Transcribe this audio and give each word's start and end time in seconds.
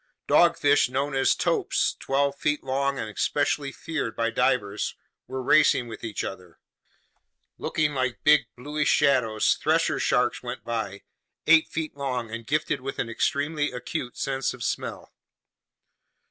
Dogfish 0.27 0.89
known 0.89 1.13
as 1.13 1.35
topes, 1.35 1.95
twelve 1.99 2.35
feet 2.35 2.63
long 2.63 2.97
and 2.97 3.07
especially 3.07 3.71
feared 3.71 4.15
by 4.15 4.31
divers, 4.31 4.95
were 5.27 5.43
racing 5.43 5.87
with 5.87 6.03
each 6.03 6.23
other. 6.23 6.57
Looking 7.59 7.93
like 7.93 8.23
big 8.23 8.47
bluish 8.57 8.89
shadows, 8.89 9.53
thresher 9.53 9.99
sharks 9.99 10.41
went 10.41 10.63
by, 10.63 11.03
eight 11.45 11.67
feet 11.69 11.95
long 11.95 12.31
and 12.31 12.47
gifted 12.47 12.81
with 12.81 12.97
an 12.97 13.09
extremely 13.11 13.71
acute 13.71 14.17
sense 14.17 14.55
of 14.55 14.63
smell. 14.63 15.13